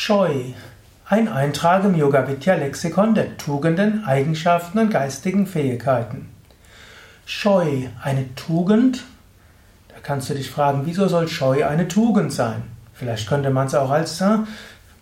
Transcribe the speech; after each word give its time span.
Scheu. 0.00 0.30
Ein 1.06 1.26
Eintrag 1.26 1.82
im 1.82 1.96
Yoga 1.96 2.28
Vidya 2.28 2.54
Lexikon 2.54 3.16
der 3.16 3.36
Tugenden, 3.36 4.04
Eigenschaften 4.04 4.78
und 4.78 4.90
geistigen 4.92 5.44
Fähigkeiten. 5.44 6.28
Scheu, 7.26 7.88
eine 8.00 8.32
Tugend? 8.36 9.02
Da 9.88 9.96
kannst 10.00 10.30
du 10.30 10.34
dich 10.34 10.52
fragen, 10.52 10.82
wieso 10.84 11.08
soll 11.08 11.26
Scheu 11.26 11.66
eine 11.66 11.88
Tugend 11.88 12.32
sein? 12.32 12.62
Vielleicht 12.94 13.28
könnte 13.28 13.50
man 13.50 13.66
es 13.66 13.74
auch 13.74 13.90
als 13.90 14.20
äh, 14.20 14.38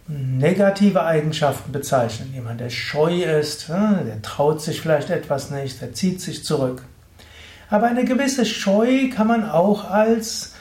negative 0.08 1.04
Eigenschaften 1.04 1.72
bezeichnen. 1.72 2.32
Jemand, 2.32 2.60
der 2.60 2.70
scheu 2.70 3.22
ist, 3.22 3.68
äh, 3.68 4.02
der 4.02 4.22
traut 4.22 4.62
sich 4.62 4.80
vielleicht 4.80 5.10
etwas 5.10 5.50
nicht, 5.50 5.78
der 5.82 5.92
zieht 5.92 6.22
sich 6.22 6.42
zurück. 6.42 6.82
Aber 7.68 7.86
eine 7.86 8.06
gewisse 8.06 8.46
Scheu 8.46 9.10
kann 9.14 9.26
man 9.26 9.46
auch 9.46 9.90
als 9.90 10.54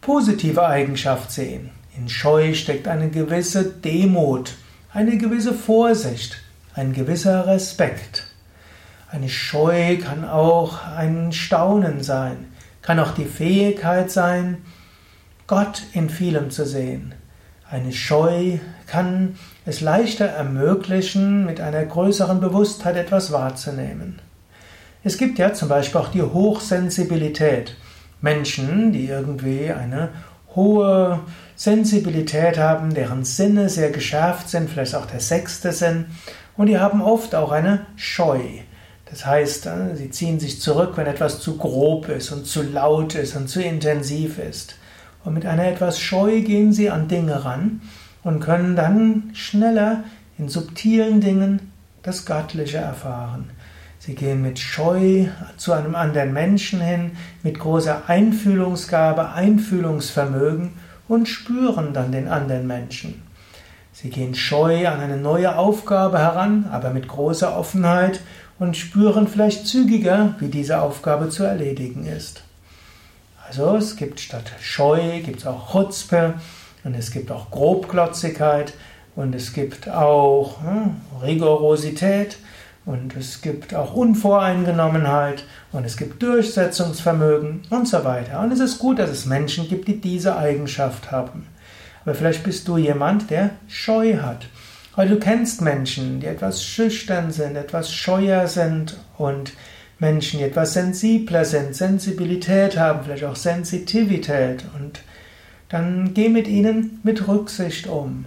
positive 0.00 0.64
Eigenschaft 0.64 1.32
sehen. 1.32 1.70
In 1.96 2.08
Scheu 2.08 2.54
steckt 2.54 2.88
eine 2.88 3.10
gewisse 3.10 3.64
Demut, 3.64 4.54
eine 4.92 5.18
gewisse 5.18 5.52
Vorsicht, 5.52 6.38
ein 6.74 6.94
gewisser 6.94 7.46
Respekt. 7.46 8.26
Eine 9.10 9.28
Scheu 9.28 9.98
kann 9.98 10.24
auch 10.26 10.86
ein 10.86 11.32
Staunen 11.32 12.02
sein, 12.02 12.46
kann 12.80 12.98
auch 12.98 13.12
die 13.12 13.26
Fähigkeit 13.26 14.10
sein, 14.10 14.58
Gott 15.46 15.82
in 15.92 16.08
vielem 16.08 16.50
zu 16.50 16.64
sehen. 16.64 17.14
Eine 17.70 17.92
Scheu 17.92 18.58
kann 18.86 19.36
es 19.66 19.82
leichter 19.82 20.26
ermöglichen, 20.26 21.44
mit 21.44 21.60
einer 21.60 21.84
größeren 21.84 22.40
Bewusstheit 22.40 22.96
etwas 22.96 23.32
wahrzunehmen. 23.32 24.20
Es 25.04 25.18
gibt 25.18 25.38
ja 25.38 25.52
zum 25.52 25.68
Beispiel 25.68 26.00
auch 26.00 26.08
die 26.08 26.22
Hochsensibilität. 26.22 27.76
Menschen, 28.22 28.92
die 28.92 29.08
irgendwie 29.08 29.72
eine 29.72 30.10
hohe 30.54 31.20
Sensibilität 31.62 32.58
haben, 32.58 32.92
deren 32.92 33.24
Sinne 33.24 33.68
sehr 33.68 33.90
geschärft 33.90 34.48
sind, 34.48 34.68
vielleicht 34.68 34.96
auch 34.96 35.06
der 35.06 35.20
sechste 35.20 35.70
Sinn, 35.70 36.06
und 36.56 36.66
die 36.66 36.80
haben 36.80 37.00
oft 37.00 37.36
auch 37.36 37.52
eine 37.52 37.86
Scheu. 37.94 38.40
Das 39.08 39.24
heißt, 39.24 39.66
äh, 39.66 39.94
sie 39.94 40.10
ziehen 40.10 40.40
sich 40.40 40.60
zurück, 40.60 40.94
wenn 40.96 41.06
etwas 41.06 41.38
zu 41.38 41.56
grob 41.56 42.08
ist 42.08 42.32
und 42.32 42.46
zu 42.46 42.62
laut 42.64 43.14
ist 43.14 43.36
und 43.36 43.48
zu 43.48 43.62
intensiv 43.62 44.40
ist. 44.40 44.74
Und 45.22 45.34
mit 45.34 45.46
einer 45.46 45.68
etwas 45.68 46.00
Scheu 46.00 46.40
gehen 46.40 46.72
sie 46.72 46.90
an 46.90 47.06
Dinge 47.06 47.44
ran 47.44 47.80
und 48.24 48.40
können 48.40 48.74
dann 48.74 49.30
schneller 49.32 50.02
in 50.38 50.48
subtilen 50.48 51.20
Dingen 51.20 51.70
das 52.02 52.26
Göttliche 52.26 52.78
erfahren. 52.78 53.50
Sie 54.00 54.16
gehen 54.16 54.42
mit 54.42 54.58
Scheu 54.58 55.26
zu 55.56 55.72
einem 55.74 55.94
anderen 55.94 56.32
Menschen 56.32 56.80
hin, 56.80 57.12
mit 57.44 57.60
großer 57.60 58.08
Einfühlungsgabe, 58.08 59.30
Einfühlungsvermögen 59.30 60.72
und 61.12 61.28
spüren 61.28 61.92
dann 61.92 62.10
den 62.10 62.26
anderen 62.26 62.66
Menschen. 62.66 63.22
Sie 63.92 64.08
gehen 64.08 64.34
scheu 64.34 64.88
an 64.88 64.98
eine 64.98 65.18
neue 65.18 65.58
Aufgabe 65.58 66.18
heran, 66.18 66.70
aber 66.72 66.88
mit 66.88 67.06
großer 67.06 67.54
Offenheit 67.54 68.20
und 68.58 68.78
spüren 68.78 69.28
vielleicht 69.28 69.66
zügiger, 69.66 70.34
wie 70.38 70.48
diese 70.48 70.80
Aufgabe 70.80 71.28
zu 71.28 71.44
erledigen 71.44 72.06
ist. 72.06 72.44
Also 73.46 73.76
es 73.76 73.96
gibt 73.96 74.20
statt 74.20 74.52
Scheu, 74.62 75.20
gibt 75.20 75.40
es 75.40 75.46
auch 75.46 75.72
Chutzpe 75.72 76.32
und 76.82 76.94
es 76.94 77.10
gibt 77.10 77.30
auch 77.30 77.50
Grobglotzigkeit 77.50 78.72
und 79.14 79.34
es 79.34 79.52
gibt 79.52 79.90
auch 79.90 80.62
hm, 80.62 80.96
Rigorosität 81.22 82.38
und 82.84 83.16
es 83.16 83.42
gibt 83.42 83.74
auch 83.74 83.94
Unvoreingenommenheit 83.94 85.44
und 85.70 85.84
es 85.84 85.96
gibt 85.96 86.22
Durchsetzungsvermögen 86.22 87.62
und 87.70 87.86
so 87.86 88.04
weiter. 88.04 88.40
Und 88.40 88.52
es 88.52 88.58
ist 88.58 88.78
gut, 88.78 88.98
dass 88.98 89.10
es 89.10 89.24
Menschen 89.24 89.68
gibt, 89.68 89.86
die 89.86 90.00
diese 90.00 90.36
Eigenschaft 90.36 91.12
haben. 91.12 91.46
Aber 92.04 92.14
vielleicht 92.14 92.42
bist 92.42 92.66
du 92.66 92.78
jemand, 92.78 93.30
der 93.30 93.50
Scheu 93.68 94.16
hat. 94.16 94.46
Weil 94.96 95.08
du 95.08 95.18
kennst 95.18 95.62
Menschen, 95.62 96.20
die 96.20 96.26
etwas 96.26 96.64
schüchtern 96.64 97.30
sind, 97.30 97.56
etwas 97.56 97.92
scheuer 97.92 98.46
sind 98.48 98.98
und 99.16 99.52
Menschen, 99.98 100.40
die 100.40 100.44
etwas 100.44 100.74
sensibler 100.74 101.44
sind, 101.44 101.76
Sensibilität 101.76 102.76
haben, 102.76 103.04
vielleicht 103.04 103.24
auch 103.24 103.36
Sensitivität. 103.36 104.64
Und 104.76 105.00
dann 105.68 106.12
geh 106.12 106.28
mit 106.28 106.48
ihnen 106.48 106.98
mit 107.04 107.28
Rücksicht 107.28 107.86
um. 107.86 108.26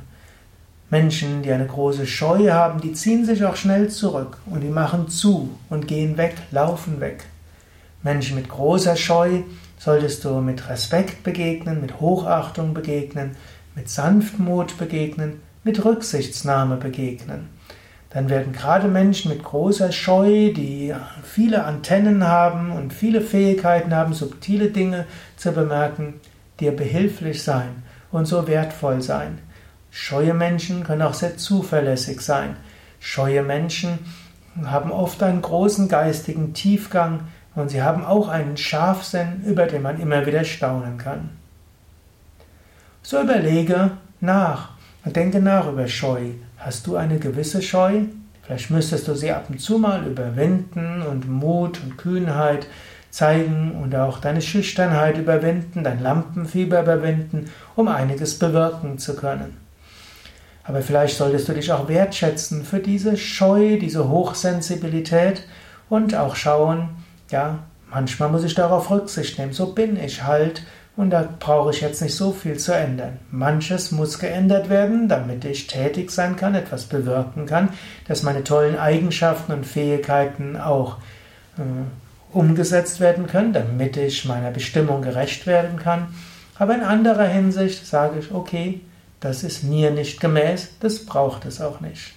Menschen, 0.96 1.42
die 1.44 1.52
eine 1.52 1.66
große 1.66 2.08
Scheu 2.08 2.52
haben, 2.52 2.80
die 2.80 2.94
ziehen 2.94 3.26
sich 3.26 3.44
auch 3.44 3.58
schnell 3.58 3.90
zurück 3.90 4.38
und 4.46 4.62
die 4.62 4.70
machen 4.70 5.10
zu 5.10 5.50
und 5.70 5.90
gehen 5.90 6.16
weg, 6.16 6.36
laufen 6.52 7.02
weg. 7.02 7.26
Menschen 8.02 8.38
mit 8.38 8.48
großer 8.48 8.96
Scheu 8.96 9.42
solltest 9.78 10.24
du 10.24 10.40
mit 10.40 10.70
Respekt 10.70 11.22
begegnen, 11.24 11.82
mit 11.82 12.00
Hochachtung 12.00 12.74
begegnen, 12.74 13.32
mit 13.76 13.90
Sanftmut 13.90 14.78
begegnen, 14.78 15.42
mit 15.66 15.84
Rücksichtsnahme 15.84 16.78
begegnen. 16.78 17.50
Dann 18.12 18.30
werden 18.30 18.54
gerade 18.54 18.88
Menschen 18.88 19.32
mit 19.32 19.44
großer 19.44 19.92
Scheu, 19.92 20.54
die 20.54 20.94
viele 21.24 21.66
Antennen 21.66 22.24
haben 22.24 22.72
und 22.72 22.94
viele 22.94 23.20
Fähigkeiten 23.20 23.94
haben, 23.94 24.14
subtile 24.14 24.70
Dinge 24.70 25.08
zu 25.36 25.52
bemerken, 25.52 26.22
dir 26.62 26.74
behilflich 26.74 27.44
sein 27.44 27.84
und 28.14 28.28
so 28.28 28.48
wertvoll 28.48 29.02
sein. 29.02 29.40
Scheue 29.98 30.34
Menschen 30.34 30.84
können 30.84 31.04
auch 31.04 31.14
sehr 31.14 31.38
zuverlässig 31.38 32.20
sein. 32.20 32.58
Scheue 33.00 33.42
Menschen 33.44 34.00
haben 34.66 34.92
oft 34.92 35.24
einen 35.24 35.42
großen 35.42 35.88
geistigen 35.88 36.54
Tiefgang 36.54 37.22
und 37.56 37.70
sie 37.70 37.82
haben 37.82 38.04
auch 38.04 38.28
einen 38.28 38.58
Scharfsinn, 38.58 39.42
über 39.46 39.68
den 39.68 39.84
man 39.84 40.02
immer 40.02 40.26
wieder 40.26 40.44
staunen 40.44 40.98
kann. 40.98 41.30
So 43.04 43.22
überlege 43.22 43.92
nach 44.20 44.72
und 45.06 45.16
denke 45.16 45.40
nach 45.40 45.70
über 45.70 45.88
Scheu. 45.88 46.32
Hast 46.58 46.86
du 46.88 46.98
eine 46.98 47.18
gewisse 47.18 47.62
Scheu? 47.62 48.02
Vielleicht 48.44 48.72
müsstest 48.72 49.08
du 49.08 49.16
sie 49.16 49.32
ab 49.32 49.46
und 49.48 49.62
zu 49.62 49.78
mal 49.78 50.06
überwinden 50.06 51.04
und 51.04 51.30
Mut 51.30 51.80
und 51.82 51.98
Kühnheit 51.98 52.68
zeigen 53.12 53.80
und 53.82 53.96
auch 53.96 54.20
deine 54.20 54.42
Schüchternheit 54.42 55.18
überwinden, 55.18 55.86
dein 55.86 56.04
Lampenfieber 56.04 56.82
überwinden, 56.82 57.50
um 57.78 57.88
einiges 57.88 58.38
bewirken 58.38 58.98
zu 58.98 59.16
können. 59.16 59.65
Aber 60.68 60.82
vielleicht 60.82 61.18
solltest 61.18 61.48
du 61.48 61.54
dich 61.54 61.72
auch 61.72 61.88
wertschätzen 61.88 62.64
für 62.64 62.80
diese 62.80 63.18
Scheu, 63.18 63.78
diese 63.78 64.10
Hochsensibilität 64.10 65.44
und 65.90 66.16
auch 66.16 66.36
schauen, 66.36 66.90
ja, 67.30 67.60
manchmal 67.90 68.30
muss 68.30 68.44
ich 68.44 68.56
darauf 68.56 68.90
Rücksicht 68.90 69.38
nehmen. 69.38 69.54
So 69.54 69.74
bin 69.74 69.98
ich 69.98 70.24
halt 70.24 70.64
und 70.98 71.10
da 71.10 71.28
brauche 71.40 71.72
ich 71.72 71.82
jetzt 71.82 72.02
nicht 72.02 72.16
so 72.16 72.32
viel 72.32 72.58
zu 72.58 72.74
ändern. 72.74 73.20
Manches 73.30 73.92
muss 73.92 74.18
geändert 74.18 74.70
werden, 74.70 75.10
damit 75.10 75.44
ich 75.44 75.68
tätig 75.68 76.10
sein 76.10 76.36
kann, 76.36 76.56
etwas 76.56 76.86
bewirken 76.86 77.46
kann, 77.46 77.70
dass 78.08 78.24
meine 78.24 78.44
tollen 78.44 78.78
Eigenschaften 78.78 79.52
und 79.52 79.66
Fähigkeiten 79.66 80.56
auch 80.56 80.98
äh, 81.58 81.62
umgesetzt 82.36 83.02
werden 83.02 83.28
können, 83.28 83.54
damit 83.54 83.98
ich 83.98 84.26
meiner 84.26 84.52
Bestimmung 84.52 85.02
gerecht 85.02 85.46
werden 85.48 85.78
kann. 85.78 86.08
Aber 86.58 86.74
in 86.74 86.82
anderer 86.82 87.28
Hinsicht 87.28 87.86
sage 87.86 88.20
ich, 88.20 88.34
okay, 88.34 88.80
das 89.20 89.44
ist 89.44 89.64
mir 89.64 89.92
nicht 89.92 90.20
gemäß, 90.20 90.70
das 90.80 91.06
braucht 91.06 91.46
es 91.46 91.62
auch 91.62 91.82
nicht. 91.82 92.14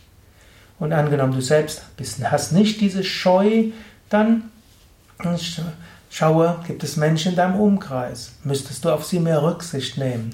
Und 0.78 0.92
angenommen, 0.92 1.32
du 1.32 1.40
selbst 1.40 1.82
hast 2.24 2.52
nicht 2.52 2.80
diese 2.80 3.02
Scheu, 3.02 3.64
dann 4.08 4.50
schaue, 6.10 6.60
gibt 6.66 6.84
es 6.84 6.96
Menschen 6.96 7.30
in 7.30 7.36
deinem 7.36 7.58
Umkreis? 7.58 8.32
Müsstest 8.44 8.84
du 8.84 8.90
auf 8.90 9.04
sie 9.04 9.18
mehr 9.18 9.42
Rücksicht 9.42 9.98
nehmen? 9.98 10.30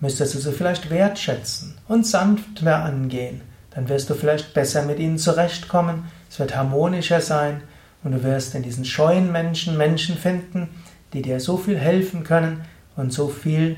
Müsstest 0.00 0.34
du 0.34 0.38
sie 0.38 0.52
vielleicht 0.52 0.90
wertschätzen 0.90 1.78
und 1.88 2.06
sanft 2.06 2.62
mehr 2.62 2.84
angehen? 2.84 3.40
Dann 3.70 3.88
wirst 3.88 4.10
du 4.10 4.14
vielleicht 4.14 4.52
besser 4.52 4.82
mit 4.82 4.98
ihnen 4.98 5.18
zurechtkommen, 5.18 6.04
es 6.30 6.38
wird 6.38 6.56
harmonischer 6.56 7.20
sein 7.20 7.62
und 8.02 8.12
du 8.12 8.22
wirst 8.22 8.54
in 8.54 8.62
diesen 8.62 8.84
scheuen 8.84 9.32
Menschen 9.32 9.76
Menschen 9.76 10.16
finden, 10.16 10.68
die 11.12 11.22
dir 11.22 11.40
so 11.40 11.56
viel 11.56 11.78
helfen 11.78 12.24
können 12.24 12.64
und 12.96 13.12
so 13.12 13.28
viel 13.28 13.76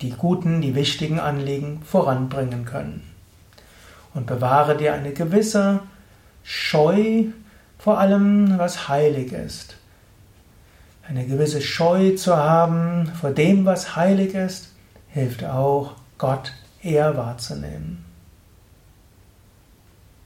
die 0.00 0.10
guten, 0.10 0.60
die 0.60 0.74
wichtigen 0.74 1.20
Anliegen 1.20 1.82
voranbringen 1.84 2.64
können. 2.64 3.02
Und 4.14 4.26
bewahre 4.26 4.76
dir 4.76 4.94
eine 4.94 5.12
gewisse 5.12 5.80
Scheu 6.42 7.24
vor 7.78 7.98
allem, 7.98 8.58
was 8.58 8.88
heilig 8.88 9.32
ist. 9.32 9.76
Eine 11.06 11.26
gewisse 11.26 11.60
Scheu 11.60 12.14
zu 12.16 12.36
haben 12.36 13.12
vor 13.20 13.30
dem, 13.30 13.64
was 13.64 13.96
heilig 13.96 14.34
ist, 14.34 14.70
hilft 15.08 15.44
auch, 15.44 15.92
Gott 16.16 16.52
eher 16.82 17.16
wahrzunehmen. 17.16 18.04